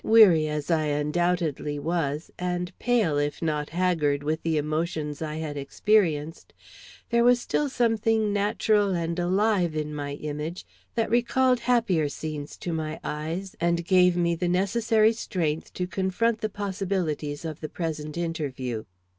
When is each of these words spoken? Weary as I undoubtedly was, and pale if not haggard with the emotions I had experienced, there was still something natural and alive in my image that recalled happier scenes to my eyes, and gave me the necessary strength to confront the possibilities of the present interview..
Weary 0.03 0.47
as 0.47 0.71
I 0.71 0.85
undoubtedly 0.85 1.77
was, 1.77 2.31
and 2.39 2.71
pale 2.79 3.19
if 3.19 3.39
not 3.39 3.69
haggard 3.69 4.23
with 4.23 4.41
the 4.41 4.57
emotions 4.57 5.21
I 5.21 5.35
had 5.35 5.57
experienced, 5.57 6.55
there 7.11 7.23
was 7.23 7.39
still 7.39 7.69
something 7.69 8.33
natural 8.33 8.95
and 8.95 9.19
alive 9.19 9.75
in 9.75 9.93
my 9.93 10.13
image 10.13 10.65
that 10.95 11.11
recalled 11.11 11.59
happier 11.59 12.09
scenes 12.09 12.57
to 12.65 12.73
my 12.73 12.99
eyes, 13.03 13.55
and 13.61 13.85
gave 13.85 14.17
me 14.17 14.33
the 14.33 14.49
necessary 14.49 15.13
strength 15.13 15.71
to 15.75 15.85
confront 15.85 16.41
the 16.41 16.49
possibilities 16.49 17.45
of 17.45 17.59
the 17.61 17.69
present 17.69 18.17
interview.. 18.17 18.85